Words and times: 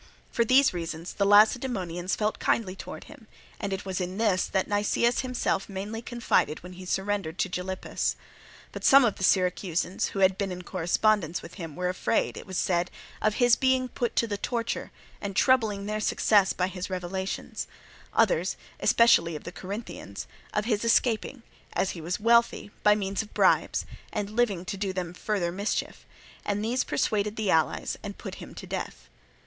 For 0.31 0.43
these 0.43 0.73
reasons 0.73 1.13
the 1.13 1.27
Lacedaemonians 1.27 2.15
felt 2.15 2.39
kindly 2.39 2.75
towards 2.75 3.05
him; 3.05 3.27
and 3.59 3.71
it 3.71 3.85
was 3.85 4.01
in 4.01 4.17
this 4.17 4.47
that 4.47 4.67
Nicias 4.67 5.19
himself 5.19 5.69
mainly 5.69 6.01
confided 6.01 6.63
when 6.63 6.73
he 6.73 6.85
surrendered 6.85 7.37
to 7.37 7.49
Gylippus. 7.49 8.15
But 8.71 8.83
some 8.83 9.05
of 9.05 9.17
the 9.17 9.23
Syracusans 9.23 10.07
who 10.07 10.19
had 10.21 10.39
been 10.39 10.51
in 10.51 10.63
correspondence 10.63 11.43
with 11.43 11.53
him 11.53 11.75
were 11.75 11.87
afraid, 11.87 12.35
it 12.35 12.47
was 12.47 12.57
said, 12.57 12.89
of 13.21 13.35
his 13.35 13.55
being 13.55 13.89
put 13.89 14.15
to 14.15 14.25
the 14.25 14.39
torture 14.39 14.91
and 15.21 15.35
troubling 15.35 15.85
their 15.85 15.99
success 15.99 16.51
by 16.51 16.65
his 16.67 16.89
revelations; 16.89 17.67
others, 18.11 18.57
especially 18.79 19.37
the 19.37 19.51
Corinthians, 19.51 20.25
of 20.51 20.65
his 20.65 20.83
escaping, 20.83 21.43
as 21.73 21.91
he 21.91 22.01
was 22.01 22.19
wealthy, 22.19 22.71
by 22.81 22.95
means 22.95 23.21
of 23.21 23.35
bribes, 23.35 23.85
and 24.11 24.31
living 24.31 24.65
to 24.65 24.77
do 24.77 24.93
them 24.93 25.13
further 25.13 25.51
mischief; 25.51 26.07
and 26.43 26.65
these 26.65 26.83
persuaded 26.83 27.35
the 27.35 27.51
allies 27.51 27.99
and 28.01 28.17
put 28.17 28.33
him 28.41 28.55
to 28.55 28.65
death. 28.65 29.07